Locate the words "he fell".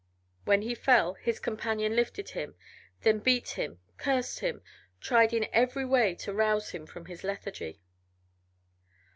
0.63-1.13